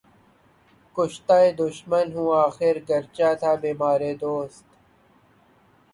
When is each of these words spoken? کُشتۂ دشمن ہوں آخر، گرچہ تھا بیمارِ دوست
کُشتۂ 0.95 1.39
دشمن 1.59 2.07
ہوں 2.15 2.29
آخر، 2.45 2.75
گرچہ 2.89 3.29
تھا 3.39 3.51
بیمارِ 3.61 4.01
دوست 4.21 4.65